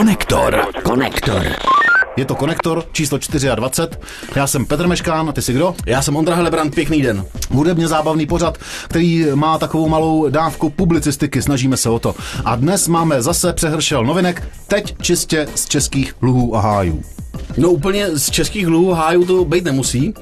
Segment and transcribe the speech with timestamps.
[0.00, 0.66] Konektor.
[0.82, 1.46] Konektor.
[2.16, 3.18] Je to Konektor číslo
[3.54, 4.00] 24.
[4.36, 5.74] Já jsem Petr Meškán, a ty jsi kdo?
[5.86, 7.24] Já jsem Ondra Helebrant, pěkný den.
[7.50, 8.58] Hudebně zábavný pořad,
[8.88, 12.14] který má takovou malou dávku publicistiky, snažíme se o to.
[12.44, 17.02] A dnes máme zase přehršel novinek, teď čistě z českých luhů a hájů.
[17.56, 20.08] No úplně z českých luhů hájů to být nemusí.
[20.08, 20.14] Uh,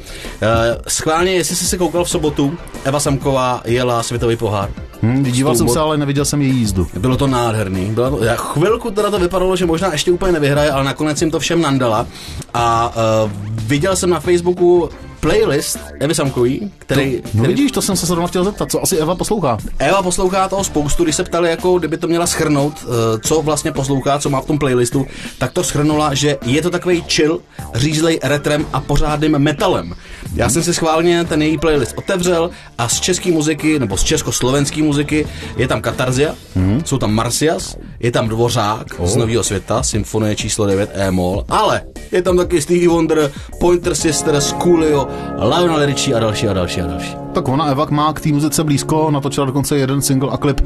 [0.89, 4.71] schválně, jestli jsi se koukal v sobotu, Eva Samková jela světový pohár.
[5.03, 6.87] Hmm, díval jsem se, ale neviděl jsem její jízdu.
[6.99, 7.87] Bylo to nádherný.
[7.87, 11.31] Bylo to, já chvilku teda to vypadalo, že možná ještě úplně nevyhraje, ale nakonec jim
[11.31, 12.07] to všem nandala.
[12.55, 12.93] A
[13.25, 13.31] uh,
[13.67, 14.91] viděl jsem na Facebooku
[15.21, 17.17] playlist Evy Samkový, který...
[17.17, 17.55] To, no který...
[17.55, 19.59] vidíš, to jsem se zrovna chtěl zeptat, co asi Eva poslouchá.
[19.79, 23.73] Eva poslouchá toho spoustu, když se ptali, jako kdyby to měla schrnout, eh, co vlastně
[23.73, 25.07] poslouchá, co má v tom playlistu,
[25.39, 27.41] tak to schrnula, že je to takový chill,
[27.75, 29.95] řízlej retrem a pořádným metalem.
[30.35, 34.83] Já jsem si schválně ten její playlist otevřel a z české muziky, nebo z československé
[34.83, 35.27] muziky,
[35.57, 36.83] je tam Katarzia, mm-hmm.
[36.85, 39.07] jsou tam Marcias, je tam Dvořák oh.
[39.07, 44.55] z Nového světa, symfonie číslo 9 E-moll, ale je tam taky Stevie Wonder, Pointer Sisters,
[44.63, 45.08] Coolio,
[45.39, 47.17] Lionel Richie a další a další a další.
[47.33, 50.61] Tak ona Eva má k té muzice blízko, natočila dokonce jeden single a klip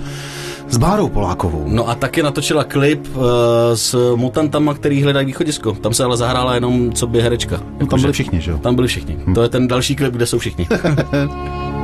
[0.69, 1.65] s Bárou Polákovou.
[1.67, 3.23] No a taky natočila klip uh,
[3.75, 5.73] s mutantama, který hledají východisko.
[5.73, 7.61] Tam se ale zahrála jenom co by herečka.
[7.81, 8.59] No, tam byli všichni, že jo?
[8.59, 9.17] Tam byli všichni.
[9.27, 9.35] Hm.
[9.35, 10.69] To je ten další klip, kde jsou všichni.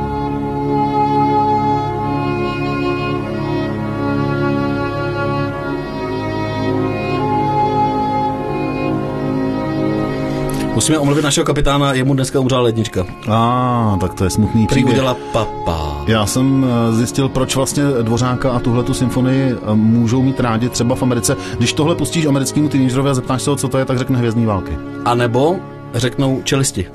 [10.79, 13.07] Musíme omluvit našeho kapitána, jemu dneska umřela lednička.
[13.29, 14.93] A, ah, tak to je smutný příběh.
[14.93, 16.05] udělala papa.
[16.07, 20.69] Já jsem eh, zjistil, proč vlastně Dvořáka a tuhle tu symfonii eh, můžou mít rádi
[20.69, 21.37] třeba v Americe.
[21.59, 24.47] Když tohle pustíš americkému teenagerovi a zeptáš se ho, co to je, tak řekne Hvězdní
[24.47, 24.79] války.
[25.05, 25.57] A nebo
[25.95, 26.87] řeknou čelisti.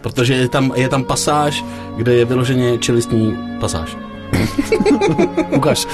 [0.00, 1.64] Protože je tam, je tam pasáž,
[1.96, 3.96] kde je vyloženě čelistní pasáž.
[5.56, 5.86] Ukaž.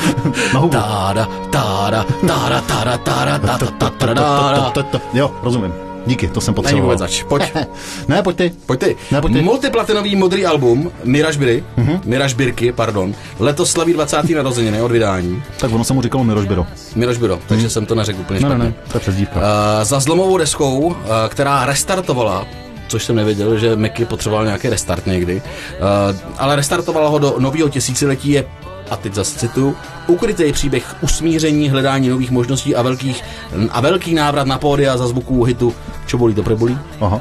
[0.55, 0.73] Na hubu.
[0.73, 5.01] Táda, táda, táda, táda, táda, táda, táda, táda.
[5.15, 5.92] Jo, rozumím.
[6.07, 6.89] Díky, to jsem potřeboval.
[6.89, 7.23] Není zač.
[7.23, 7.43] Pojď.
[8.09, 8.53] ne, pojď ty.
[8.67, 8.97] Pojď ty.
[9.11, 9.43] Ne, pojď ty.
[9.43, 12.01] Multiplatinový modrý album Miražbiry, mm-hmm.
[12.05, 14.31] Miražbirky, pardon, letos slaví 20.
[14.35, 15.43] narozeniny od vydání.
[15.61, 16.67] Tak ono se mu říkalo Mirožbiro.
[16.95, 17.71] Mirožbiro, takže mm.
[17.71, 18.59] jsem to neřekl úplně špatně.
[18.59, 19.41] Ne, ne, to je přezdívka.
[19.41, 19.45] Uh,
[19.83, 20.95] za zlomovou deskou, uh,
[21.29, 22.47] která restartovala
[22.89, 25.35] což jsem nevěděl, že Meky potřeboval nějaký restart někdy.
[25.35, 28.45] Uh, ale restartovala ho do nového tisíciletí, je
[28.93, 29.77] a teď zase citu,
[30.07, 33.25] ukrytý příběh usmíření, hledání nových možností a, velkých,
[33.71, 35.75] a velký návrat na pódia za zvuků hitu
[36.07, 36.79] Čo bolí, to prebolí.
[37.01, 37.21] Aha.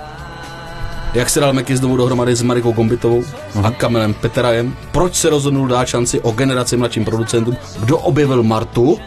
[1.13, 3.23] Jak se dal Meky znovu dohromady s Marikou Gombitovou
[3.55, 3.67] Aha.
[3.67, 4.75] a Kamilem Peterajem?
[4.91, 7.57] Proč se rozhodnul dát šanci o generaci mladším producentům?
[7.79, 8.99] Kdo objevil Martu?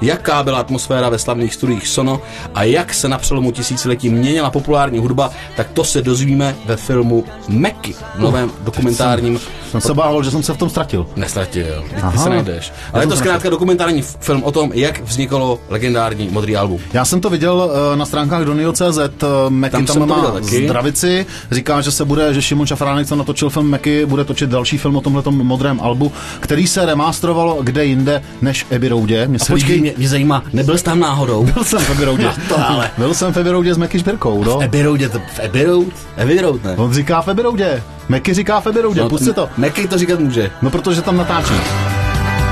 [0.00, 2.20] jaká byla atmosféra ve slavných studiích Sono
[2.54, 7.24] a jak se na přelomu tisíciletí měnila populární hudba, tak to se dozvíme ve filmu
[7.48, 9.40] Meky, novém uh, dokumentárním.
[9.70, 11.06] Jsem se bál, že jsem se v tom ztratil.
[11.16, 12.72] Nestratil, ty se najdeš.
[12.92, 16.80] Ale je to zkrátka dokumentární film o tom, jak vzniklo legendární modrý album.
[16.92, 21.80] Já jsem to viděl uh, na stránkách Donio.cz, uh, Meky tam, tam má zdravici, říká,
[21.80, 25.00] že se bude, že Šimon Šafránek, co natočil film Meky, bude točit další film o
[25.00, 29.28] tomhle modrém albu, který se remastrovalo kde jinde než Abbey Roadě.
[29.28, 31.44] Mě se počkej, mě, mě zajímá, nebyl jsi tam náhodou?
[31.44, 32.30] Byl jsem v Ebiroudě.
[32.50, 32.90] No to ale.
[32.98, 34.58] Byl jsem v Ebiroudě s Meky Špirkou, no.
[34.58, 35.92] V Ebiroudě, to, v Ebiroud?
[36.16, 36.74] Ebiroud, ne?
[36.76, 37.82] On říká v Ebiroudě.
[38.10, 39.48] Meky říká v Ebiroudě, no, pusť to.
[39.56, 40.50] Meky to říkat může.
[40.62, 41.54] No protože tam natáčí.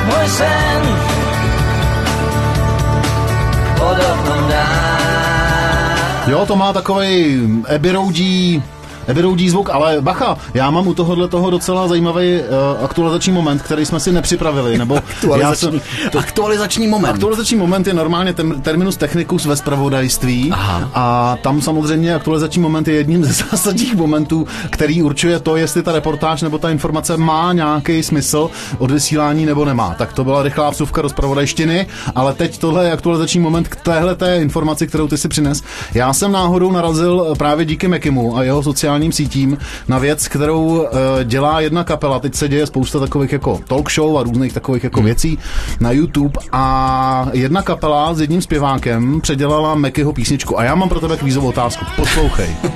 [0.04, 0.98] Můj sen
[6.26, 8.62] Jo, to má takový ebiroudí
[9.08, 13.86] nevyroudí zvuk, ale bacha, já mám u tohohle toho docela zajímavý uh, aktualizační moment, který
[13.86, 17.10] jsme si nepřipravili, nebo aktualizační, já jsem, to, aktualizační moment.
[17.10, 20.91] Aktualizační moment je normálně tem, terminus technicus ve spravodajství Aha.
[20.94, 25.92] a tam samozřejmě aktualizační moment je jedním ze zásadních momentů, který určuje to, jestli ta
[25.92, 29.94] reportáž nebo ta informace má nějaký smysl od vysílání nebo nemá.
[29.98, 34.14] Tak to byla rychlá vsuvka do spravodajštiny, ale teď tohle je aktualizační moment k téhle
[34.14, 35.62] té informaci, kterou ty si přines.
[35.94, 40.66] Já jsem náhodou narazil právě díky Mekimu a jeho sociální sociálním sítím na věc, kterou
[40.66, 40.88] uh,
[41.25, 42.19] dělá jedna kapela.
[42.19, 45.06] Teď se děje spousta takových jako talk show a různých takových jako hmm.
[45.06, 45.38] věcí
[45.81, 51.00] na YouTube a jedna kapela s jedním zpěvákem předělala Mekyho písničku a já mám pro
[51.00, 51.84] tebe kvízovou otázku.
[51.96, 52.56] Poslouchej.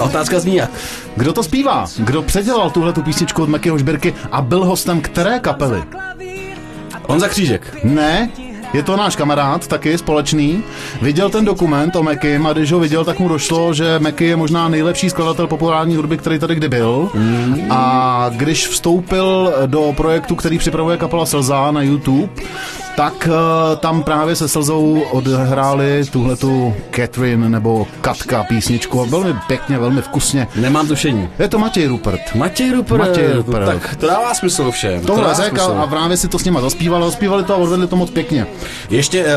[0.00, 0.70] Otázka zní jak?
[1.16, 1.86] Kdo to zpívá?
[1.98, 5.82] Kdo předělal tuhle tu písničku od Mekyho Žbirky a byl hostem které kapely?
[7.06, 7.76] On za křížek.
[7.84, 8.30] Ne,
[8.72, 10.62] je to náš kamarád, taky společný.
[11.02, 14.36] Viděl ten dokument o Meky a když ho viděl, tak mu došlo, že Meky je
[14.36, 17.10] možná nejlepší skladatel populární hudby, který tady kdy byl.
[17.14, 17.66] Mm.
[17.70, 22.28] A když vstoupil do projektu, který připravuje kapela Slza na YouTube,
[23.00, 29.78] tak uh, tam právě se Slzou odehráli tuhletu Catherine nebo Katka písničku a velmi pěkně,
[29.78, 30.48] velmi vkusně.
[30.56, 31.28] Nemám tušení.
[31.38, 32.20] Je to Matěj Rupert.
[32.34, 32.98] Matěj Rupert.
[32.98, 33.66] Matěj Rupert.
[33.66, 35.00] Tak to dává smysl všem.
[35.00, 38.10] Tohle řekl a právě si to s nima zaspívali, zaspívali to a odvedli to moc
[38.10, 38.46] pěkně.
[38.90, 39.30] Ještě uh,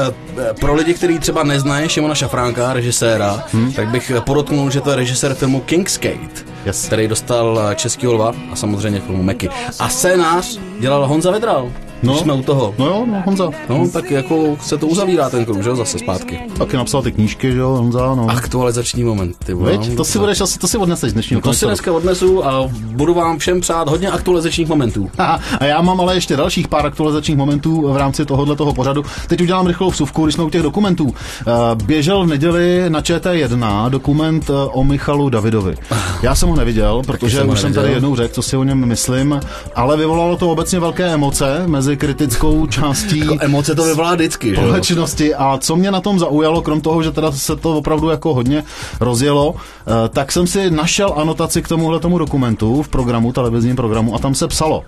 [0.59, 3.73] pro lidi, kteří třeba neznají Šimona Šafránka, režiséra, hmm?
[3.73, 6.85] tak bych podotknul, že to je režisér filmu Kingsgate, Yes.
[6.85, 9.49] který dostal český lva a samozřejmě filmu Meky.
[9.79, 11.71] A scénář dělal Honza Vedral.
[12.03, 12.17] No.
[12.17, 12.73] jsme u toho.
[12.79, 13.49] No jo, no Honza.
[13.69, 16.39] No, tak jako se to uzavírá ten kruh, že jo, zase zpátky.
[16.57, 18.27] Taky napsal ty knížky, že jo, Honza, no.
[18.29, 19.71] Aktualizační moment, ty vole.
[19.71, 22.69] Veď, to si budeš asi, to si odneseš z dnešního To si dneska odnesu a
[22.73, 25.09] budu vám všem přát hodně aktualizačních momentů.
[25.17, 29.05] Aha, a já mám ale ještě dalších pár aktualizačních momentů v rámci tohohle toho pořadu.
[29.27, 31.13] Teď udělám rychlou vsuvku, když jsme u těch dokumentů.
[31.47, 31.51] Eh,
[31.85, 35.75] Běžel v neděli na ČT1 dokument eh, o Michalu Davidovi.
[36.21, 38.85] Já jsem ho neviděl, protože jsem už jsem tady jednou řekl, co si o něm
[38.85, 39.39] myslím,
[39.75, 44.55] ale vyvolalo to obecně velké emoce mezi kritickou částí Jako Emoce to vyvolá vždycky, jo?
[44.55, 45.35] společnosti.
[45.35, 48.63] A co mě na tom zaujalo, krom toho, že teda se to opravdu jako hodně
[48.99, 54.15] rozjelo, eh, tak jsem si našel anotaci k tomuhle tomu dokumentu v programu, televizním programu
[54.15, 54.83] a tam se psalo.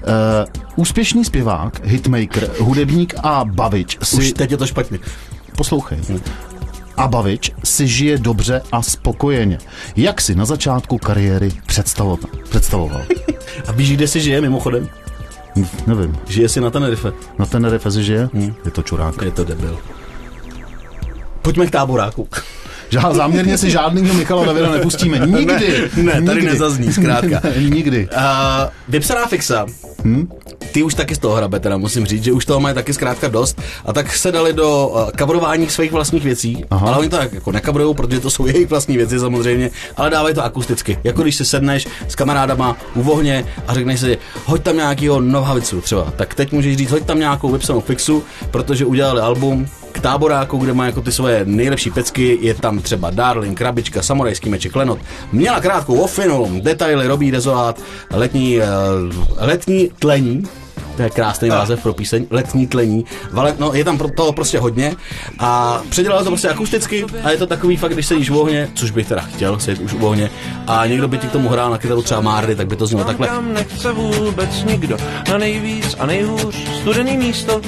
[0.00, 0.12] Uh,
[0.76, 4.16] úspěšný zpěvák, hitmaker, hudebník a bavič si...
[4.16, 4.98] Už teď je to špatně.
[5.56, 5.98] Poslouchej.
[6.96, 9.58] A bavič si žije dobře a spokojeně.
[9.96, 12.30] Jak si na začátku kariéry představoval?
[12.48, 13.02] představoval?
[13.68, 14.88] A víš, kde si žije mimochodem?
[15.86, 16.18] Nevím.
[16.28, 17.12] Žije si na Tenerife.
[17.38, 18.28] Na Tenerife si žije?
[18.64, 19.22] Je to čurák.
[19.22, 19.78] Je to debil.
[21.42, 22.28] Pojďme k táboráku.
[22.90, 25.18] Žá, záměrně si žádnýho Michala Davida nepustíme.
[25.26, 25.90] Nikdy.
[25.96, 26.46] Ne, ne, tady Nikdy.
[26.46, 27.42] nezazní, zkrátka.
[27.58, 28.08] Nikdy.
[28.16, 28.22] Uh,
[28.88, 29.66] vypsaná fixa.
[30.04, 30.28] Hmm?
[30.72, 33.28] Ty už taky z toho hrabe, teda musím říct, že už toho mají taky zkrátka
[33.28, 33.62] dost.
[33.86, 36.64] A tak se dali do uh, kabrování svých vlastních věcí.
[36.70, 36.86] Aha.
[36.88, 40.34] Ale oni to tak jako nekabrujou, protože to jsou jejich vlastní věci samozřejmě, ale dávají
[40.34, 40.98] to akusticky.
[41.04, 45.80] Jako když si sedneš s kamarádama u vohně a řekneš si, hoď tam nějakýho nohavicu
[45.80, 46.12] třeba.
[46.16, 50.72] Tak teď můžeš říct, hoď tam nějakou vypsanou fixu, protože udělali album, k táboráku, kde
[50.72, 54.98] má jako ty svoje nejlepší pecky, je tam třeba Darling, Krabička, Samurajský meček, Klenot.
[55.32, 58.64] Měla krátkou ofinu, detaily, Robí Dezolát, letní, uh,
[59.38, 60.44] letní tlení,
[60.96, 63.04] to je krásný název pro píseň, letní tlení.
[63.32, 64.96] Vale, no, je tam pro toho prostě hodně
[65.38, 68.90] a předělal to prostě akusticky a je to takový fakt, když sedíš v ohně, což
[68.90, 70.30] bych teda chtěl sedět už v ohně
[70.66, 73.04] a někdo by ti k tomu hrál na kytaru třeba Mardy, tak by to znělo
[73.04, 73.26] takhle.
[73.26, 74.96] Tam nechce vůbec nikdo,
[75.30, 77.60] na nejvíc a nejhůř studený místo.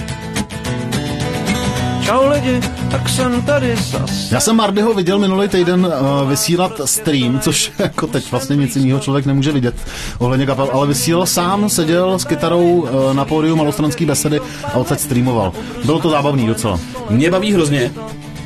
[2.04, 2.60] Čau lidi,
[2.90, 4.32] tak jsem tady zas.
[4.32, 9.00] Já jsem Mardyho viděl minulý týden uh, vysílat stream, což jako teď vlastně nic jiného
[9.00, 9.74] člověk nemůže vidět
[10.18, 15.00] ohledně kapel, ale vysílal sám, seděl s kytarou uh, na pódiu malostranský besedy a odsaď
[15.00, 15.52] streamoval.
[15.84, 16.80] Bylo to zábavný docela.
[17.10, 17.92] Mě baví hrozně,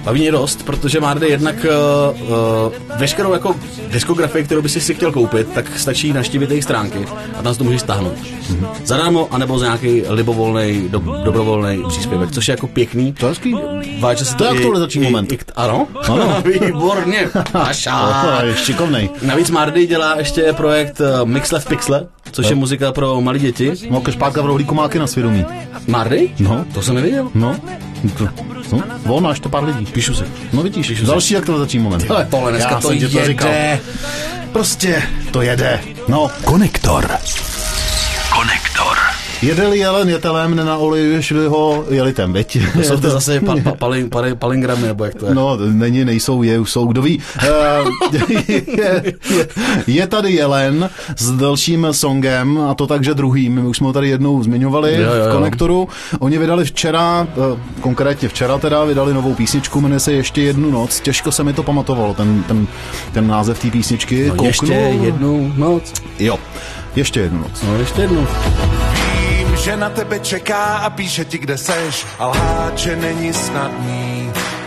[0.07, 1.67] baví mě dost, protože máte jednak
[2.15, 2.29] uh, uh,
[2.99, 3.57] veškerou jako
[3.93, 7.07] diskografii, kterou by si si chtěl koupit, tak stačí naštívit jejich stránky
[7.39, 8.13] a tam si to můžeš stáhnout.
[8.15, 8.69] Mm-hmm.
[8.85, 13.13] Zadarmo, anebo za nějaký libovolný, do, dobrovolný příspěvek, což je jako pěkný.
[13.13, 13.57] To je hezký.
[14.15, 15.33] Se To je aktualizační moment.
[15.33, 15.87] I, ano?
[16.09, 16.43] Ano.
[16.61, 17.29] Výborně.
[17.53, 18.43] Paša.
[18.55, 19.11] Šikovnej.
[19.23, 23.73] Navíc Mardy dělá ještě projekt uh, Mixle v Pixle, což je muzika pro malé děti.
[23.91, 25.45] No, kešpáka v rohlíku máky na svědomí.
[25.87, 26.31] Mardy?
[26.39, 26.65] No.
[26.75, 27.31] To jsem neviděl.
[27.35, 27.57] No,
[28.73, 29.87] no, on a ještě pár lidí.
[29.87, 30.25] Píšu si.
[30.53, 32.03] No vidíš, další aktualizační moment.
[32.09, 33.27] Hele, vole, dneska já to jsem jede.
[33.27, 33.51] říkal.
[34.53, 35.81] Prostě to jede.
[36.09, 37.11] No, Konektor.
[38.31, 38.97] Konektor.
[39.43, 42.59] Jede-li jelen jetelem, nenaolejuješ-li ho jelitem, veď?
[42.73, 45.35] To jsou to zase pa, pa, palin, palin, palingramy, nebo jak to je.
[45.35, 47.23] No, není, nejsou, je, jsou, kdo ví.
[47.43, 47.49] Eh,
[48.49, 49.49] je, je,
[49.87, 53.55] je tady Jelen s dalším songem, a to takže druhým.
[53.55, 55.29] My už jsme ho tady jednou zmiňovali Jo, jo, jo.
[55.29, 55.89] v konektoru.
[56.19, 61.01] Oni vydali včera, eh, konkrétně včera teda, vydali novou písničku, jmenuje se Ještě jednu noc.
[61.01, 62.67] Těžko se mi to pamatovalo, ten, ten,
[63.13, 64.33] ten název té písničky.
[64.37, 65.93] No, ještě jednu noc.
[66.19, 66.39] Jo,
[66.97, 67.63] ještě jednu noc.
[67.63, 68.27] No, ještě jednu.
[69.67, 74.06] Že na tebe čeká a píše ti, kde seš, a lháče není snadný.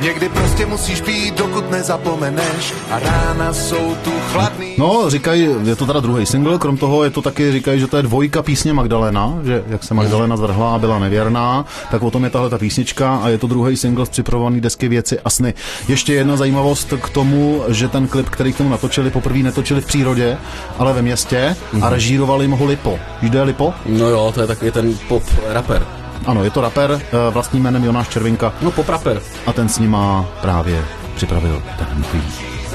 [0.02, 4.76] Někdy prostě musíš být, dokud nezapomeneš a rána jsou tu chladný.
[4.78, 7.98] No, říkají, je to teda druhý single, krom toho je to taky, říkají, že to
[7.98, 12.24] je dvojka písně Magdalena, že jak se Magdalena zvrhla a byla nevěrná, tak o tom
[12.24, 15.54] je tahle ta písnička a je to druhý single z připravovaný desky Věci a sny.
[15.88, 19.86] Ještě jedna zajímavost k tomu, že ten klip, který k tomu natočili, poprvé netočili v
[19.86, 20.38] přírodě,
[20.78, 23.00] ale ve městě a režírovali ho Lipo.
[23.22, 23.74] Víš, je Lipo?
[23.86, 25.99] No jo, to je takový ten pop rapper.
[26.26, 29.22] Ano, je to rapper eh, vlastním jménem Jonáš Červinka No pop rapper.
[29.46, 30.86] a ten s nima právě
[31.16, 32.22] připravil ten nový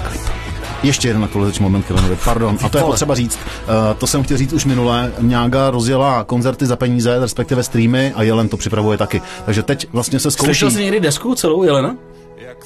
[0.08, 0.20] klip.
[0.82, 2.58] Ještě jeden aktualizační moment, Kilenovi, pardon.
[2.64, 3.38] A to je potřeba říct.
[3.38, 5.12] Uh, to jsem chtěl říct už minule.
[5.18, 9.22] Mňága rozjela koncerty za peníze, respektive streamy a Jelen to připravuje taky.
[9.44, 10.46] Takže teď vlastně se zkouší.
[10.46, 11.96] Slyšel jsi někdy desku celou, Jelena?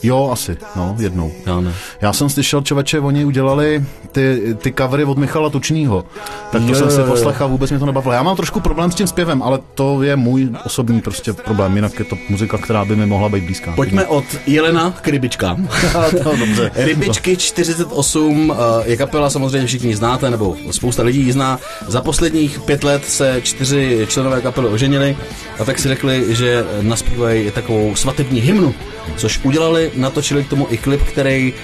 [0.03, 1.33] Jo, asi, no, jednou.
[1.47, 1.75] Já ne.
[2.01, 6.05] Já jsem slyšel, čověče, oni udělali ty, ty covery od Michala Tučnýho.
[6.53, 8.15] Tak to Jo, jsem si poslechal, vůbec mě to nebavilo.
[8.15, 11.77] Já mám trošku problém s tím zpěvem, ale to je můj osobní prostě problém.
[11.77, 13.73] Jinak je to muzika, která by mi mohla být blízká.
[13.73, 15.69] Pojďme od Jelena k rybičkám.
[16.25, 16.71] no, dobře.
[16.77, 21.59] Rybičky 48 eh, je kapela, samozřejmě všichni znáte, nebo spousta lidí ji zná.
[21.87, 25.17] Za posledních pět let se čtyři členové kapely oženili
[25.59, 28.75] a tak si řekli, že naspívají takovou svatební hymnu,
[29.17, 31.55] což udělali, natočili k tomu i klip, který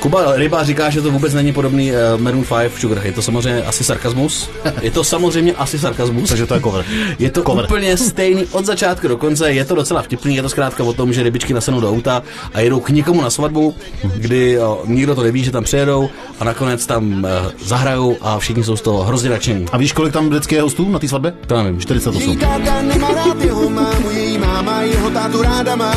[0.00, 3.00] Kuba Ryba říká, že to vůbec není podobný uh, Maroon 5 Sugar.
[3.06, 4.50] Je to samozřejmě asi sarkazmus.
[4.82, 6.28] Je to samozřejmě asi sarkazmus.
[6.28, 6.84] Takže to je cover.
[7.18, 7.64] Je to Cover.
[7.64, 11.12] úplně stejný od začátku do konce, je to docela vtipný, je to zkrátka o tom,
[11.12, 12.22] že rybičky nasenou do auta
[12.54, 13.74] a jedou k někomu na svatbu,
[14.16, 16.10] kdy o, nikdo to neví, že tam přijedou
[16.40, 17.30] a nakonec tam uh,
[17.64, 19.66] zahrajou a všichni jsou z toho hrozně nadšení.
[19.72, 21.32] A víš, kolik tam vždycky je hostů na té svatbě?
[21.46, 21.80] To nevím.
[21.80, 22.22] 48.
[22.22, 25.94] Její táta nemá rád jeho mámu, její máma jeho tátu ráda má.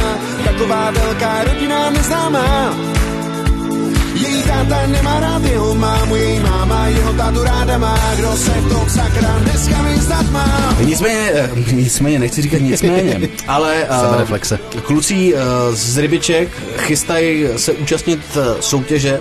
[0.53, 2.77] Taková velká rodina neznámá.
[4.13, 7.97] Její táta nemá rád jeho mámu, její máma jeho tátu ráda má.
[8.15, 10.75] Kdo se v tom sakra dneska vyznat má?
[10.85, 14.59] Nicméně, eh, nicméně, nechci říkat nicméně, ale uh, Sebereflexe.
[14.83, 15.39] kluci uh,
[15.71, 18.19] z rybiček chystají se účastnit
[18.59, 19.19] soutěže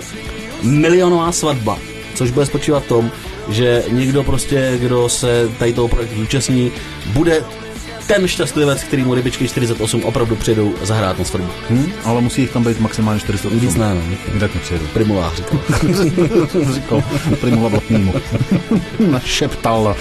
[0.61, 1.77] Milionová svatba,
[2.15, 3.11] což bude spočívat v tom,
[3.49, 6.71] že někdo prostě, kdo se tady toho projektu zúčastní,
[7.05, 7.43] bude
[8.07, 11.49] ten šťastlivec, který mu rybičky 48 opravdu přijdou zahrát na svatbu.
[11.69, 11.91] Hm?
[12.03, 13.59] Ale musí jich tam být maximálně 48.
[13.59, 14.01] Víc ne, no.
[14.39, 14.87] Tak nepřijedu.
[14.87, 15.59] Primulář říkal.
[16.73, 17.03] Říkal
[17.41, 18.13] Primula Blatnýmu.
[18.99, 19.95] Našeptal.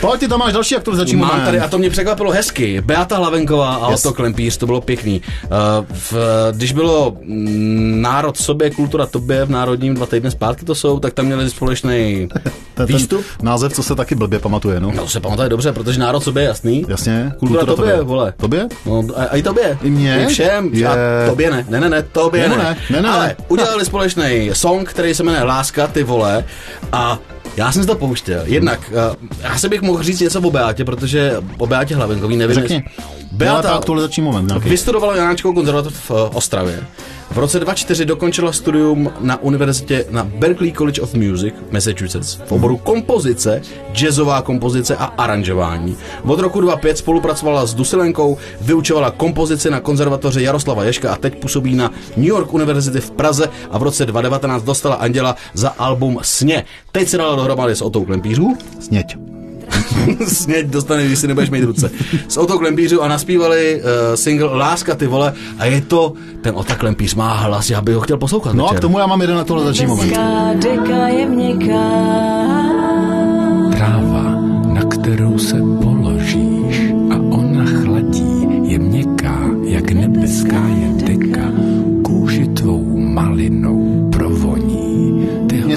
[0.00, 1.44] Pojď, ty tam máš další aktualizační Mám moment.
[1.44, 4.06] tady, a to mě překvapilo hezky, Beata Hlavenková a Yes.
[4.06, 5.22] Otto Klempíř, to bylo pěkný.
[5.44, 5.50] Uh,
[5.92, 6.14] v,
[6.52, 11.14] když bylo mm, Národ sobě, kultura tobě v Národním dva týdny zpátky to jsou, tak
[11.14, 12.28] tam měli společný
[12.86, 13.24] výstup.
[13.42, 14.92] název, co se taky blbě pamatuje, no.
[14.96, 16.84] No to se pamatuje dobře, protože Národ sobě je jasný.
[16.88, 18.04] Jasně, Kultura, kultura tobě, tobě.
[18.04, 18.32] vole.
[18.36, 18.68] Tobě?
[18.86, 19.78] No, a, a i tobě.
[19.82, 20.22] I mně?
[20.24, 20.70] I všem.
[20.72, 20.86] Je.
[20.88, 20.94] A
[21.28, 21.64] tobě ne.
[21.68, 22.64] Ne, ne, ne, tobě Ne, ne.
[22.64, 26.44] ne, ne, ne, Ale udělali společný song, který se jmenuje Láska, ty vole.
[26.92, 27.18] A
[27.56, 28.40] já jsem si to pouštěl.
[28.44, 32.54] Jednak, uh, já si bych mohl říct něco o Beátě, protože o Beátě Hlavenkový nevím.
[32.54, 32.84] Řekni.
[33.32, 34.46] Beata aktualizační moment.
[34.46, 34.68] nějaký.
[34.68, 36.86] vystudovala Janáčkovou konzervatoř v eh, Ostravě.
[37.30, 42.52] V roce 2004 dokončila studium na univerzitě na Berklee College of Music v Massachusetts v
[42.52, 45.96] oboru kompozice, jazzová kompozice a aranžování.
[46.24, 51.74] Od roku 2005 spolupracovala s Dusilenkou, vyučovala kompozici na konzervatoři Jaroslava Ješka a teď působí
[51.74, 56.64] na New York University v Praze a v roce 2019 dostala Anděla za album Sně.
[56.92, 59.29] Teď se dala dohromady s Otou Klempířů, Sněď.
[60.28, 61.90] Sněď dostane, když si nebudeš mít ruce.
[62.28, 66.74] S Otou Klempířů a naspívali uh, single Láska ty vole a je to, ten Ota
[66.74, 68.54] Klempíř má hlas, já bych ho chtěl poslouchat.
[68.54, 68.78] No a večer.
[68.78, 70.08] k tomu já mám jeden aktualizační moment.
[70.08, 72.79] Deka, deka je měkká.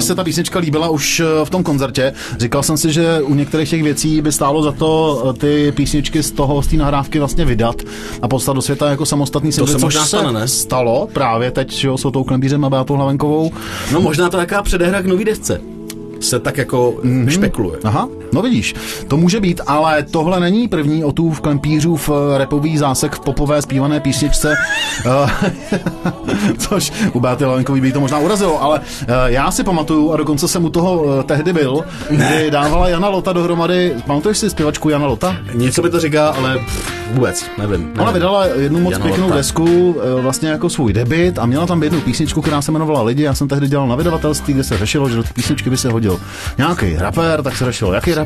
[0.04, 2.12] Se ta písnička líbila už eh, v tom koncertě.
[2.38, 6.22] Říkal jsem si, že u některých těch věcí by stálo za to eh, ty písničky
[6.22, 7.82] z toho, z té nahrávky vlastně vydat
[8.22, 10.48] a poslat do světa jako samostatný single, se což možná stane, ne?
[10.48, 13.52] stalo právě teď, že jo, s tou Klempířem a Beatou Hlavenkovou.
[13.92, 15.60] No možná to jaká předehra k nový desce.
[16.20, 17.28] Se tak jako mm-hmm.
[17.28, 17.78] špekuluje.
[17.84, 18.74] Aha, no vidíš,
[19.08, 24.00] to může být, ale tohle není první Otův Klempířův eh, repový zásek v popové zpívané
[24.00, 24.54] písničce,
[25.06, 25.52] eh,
[26.58, 30.48] což u Beaty Lavenkový by to možná urazilo, ale eh, já si pamatuju, a dokonce
[30.48, 35.06] jsem u toho eh, tehdy byl, kdy dávala Jana Lota dohromady, pamatuješ si zpěvačku Jana
[35.06, 35.36] Lota?
[35.54, 37.90] Něco by to říká, ale pff, vůbec, nevím.
[37.94, 38.12] Ona nevím.
[38.12, 39.36] vydala jednu moc Jana pěknou Lota.
[39.36, 43.22] desku, vlastně jako svůj debit a měla tam jednu písničku, která se jmenovala Lidi.
[43.22, 45.90] Já jsem tehdy dělal na vydavatelství, kde se řešilo, že do té písničky by se
[45.90, 46.20] hodil
[46.58, 48.23] nějaký rapper, tak se řešilo, jaký rapper.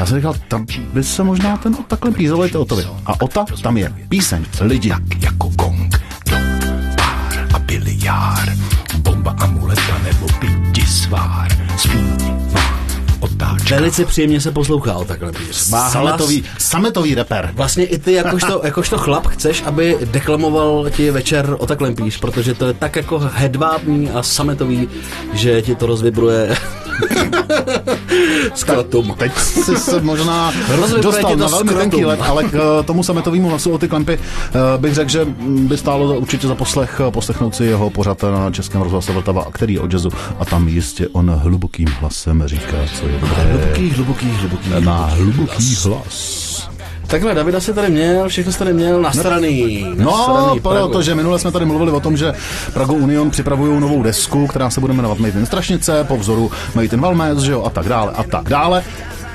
[0.00, 2.84] Já jsem říkal, tam by se možná ten takhle pízal o Otovi.
[3.06, 4.88] A Ota tam je píseň Lidi.
[4.88, 6.00] tak jako gong,
[6.30, 6.40] dom,
[6.96, 8.52] pár a biliár,
[8.98, 11.48] bomba amuleta nebo piti svár,
[11.78, 12.60] zpívá,
[13.20, 13.74] otáčka.
[13.74, 15.68] Velice příjemně se poslouchá o takhle píř.
[15.70, 17.50] Má hlas, Sametový, sametový rapper.
[17.54, 22.54] Vlastně i ty jakožto, jakožto chlap chceš, aby deklamoval ti večer o takhle píš, protože
[22.54, 24.88] to je tak jako hedvábný a sametový,
[25.32, 26.56] že ti to rozvibruje
[28.54, 29.14] skrotum.
[29.18, 30.52] Teď jsi se možná
[31.02, 34.78] dostal na velmi tenký let, ale k eh, tomu sametovému hlasu o ty klempy eh,
[34.78, 38.80] bych řekl, že by stálo určitě za poslech eh, poslechnout si jeho pořad na Českém
[38.80, 43.18] rozhlase Vltava, který je o jazzu a tam jistě on hlubokým hlasem říká, co je
[43.20, 43.42] dobré.
[43.42, 44.68] Hluboký, hluboký, hluboký.
[44.84, 46.43] Má hluboký hlas.
[47.14, 49.86] Takhle, Davida se tady měl, všechno se tady měl nastraný.
[49.96, 52.32] No, protože minule jsme tady mluvili o tom, že
[52.72, 56.88] Prago Union připravují novou desku, která se bude jmenovat Made in Strašnice, po vzoru Made
[56.92, 58.84] in Valmes, že jo, a tak dále, a tak dále.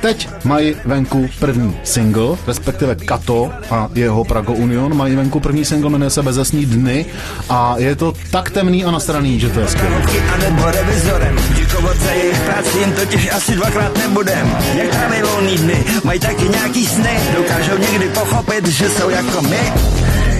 [0.02, 5.90] Teď mají venku první single, respektive Kato a jeho Prago Union mají venku první single,
[5.90, 7.06] jmenuje se Bezesní dny
[7.50, 10.02] a je to tak temný a nastraný, že to je skvělé.
[12.80, 14.58] Jim totiž asi dvakrát nebudem.
[14.74, 19.74] Jak volný dny, mají taky nějaký sny, dokážou někdy pochopit, že jsou jako my.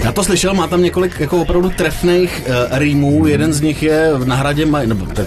[0.04, 3.26] Já to slyšel, má tam několik jako opravdu trefných uh, rýmů.
[3.26, 5.26] Jeden z nich je v nahradě má, nebo tak,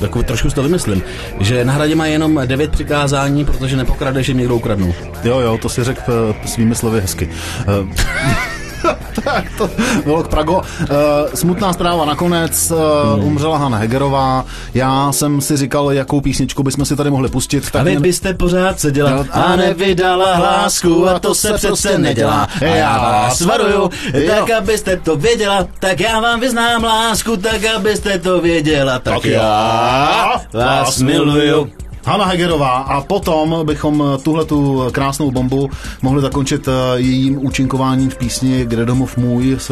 [0.00, 1.02] takový trošku to vymyslím,
[1.40, 4.94] že na hradě má jenom devět přikázání, protože nepokrade, že někdo ukradnou.
[5.24, 7.28] Jo, jo, to si řekl uh, svými slovy hezky.
[7.28, 8.52] Uh, tak
[9.58, 9.70] to
[10.04, 10.56] bylo k Prago.
[10.56, 10.86] Uh,
[11.34, 12.72] smutná zpráva nakonec.
[13.16, 14.44] Uh, umřela Hanna Hegerová.
[14.74, 17.70] Já jsem si říkal, jakou písničku bychom si tady mohli pustit.
[17.70, 22.48] Tak a vy byste pořád seděla a nevydala hlásku a to se přece nedělá.
[22.60, 23.90] A já vás varuju,
[24.28, 30.32] tak abyste to věděla, tak já vám vyznám lásku, tak abyste to věděla, tak já
[30.52, 31.70] vás miluju.
[32.06, 35.70] Hanna Hegerová a potom bychom tuhle tu krásnou bombu
[36.02, 39.70] mohli zakončit eh, jejím účinkováním v písni Kde domov můj z,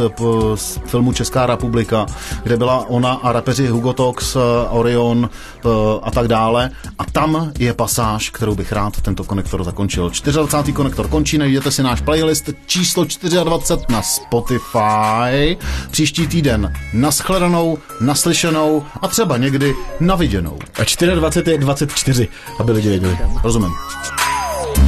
[0.54, 2.06] z filmu Česká republika,
[2.42, 4.38] kde byla ona a rapeři Hugo Tox, eh,
[4.70, 5.68] Orion eh,
[6.02, 6.70] a tak dále.
[6.98, 10.10] A tam je pasáž, kterou bych rád tento konektor zakončil.
[10.24, 10.72] 24.
[10.72, 13.04] konektor končí, najděte si náš playlist číslo
[13.44, 15.56] 24 na Spotify.
[15.90, 20.58] Příští týden naschledanou, naslyšenou a třeba někdy naviděnou.
[20.80, 22.23] A 24 je 24,
[22.58, 23.18] aby lidi věděli.
[23.42, 23.70] Rozumím.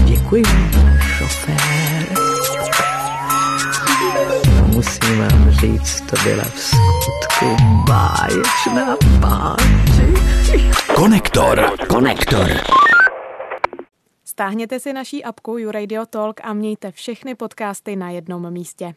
[0.05, 0.43] Děkuji,
[1.01, 2.07] šofér.
[4.67, 7.57] Musím vám říct, to byla v skutku
[7.89, 10.15] báječná páči.
[10.95, 11.71] Konektor.
[11.89, 12.47] Konektor.
[14.25, 18.95] Stáhněte si naší apku YouRadio Talk a mějte všechny podcasty na jednom místě.